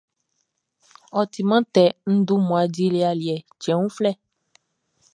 Ɔ 1.19 1.21
timan 1.31 1.63
tɛ, 1.73 1.83
n 2.13 2.15
dun 2.27 2.41
mmua 2.43 2.63
dili 2.73 3.01
aliɛ 3.11 3.35
cɛn 3.61 3.79
uflɛ. 3.87 4.11